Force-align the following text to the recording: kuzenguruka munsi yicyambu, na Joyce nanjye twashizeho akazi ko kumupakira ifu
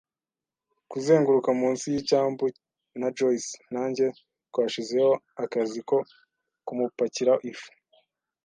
kuzenguruka 0.91 1.49
munsi 1.61 1.85
yicyambu, 1.93 2.45
na 2.99 3.07
Joyce 3.17 3.53
nanjye 3.73 4.05
twashizeho 4.49 5.13
akazi 5.43 5.79
ko 5.89 5.97
kumupakira 6.65 7.33
ifu 7.51 7.69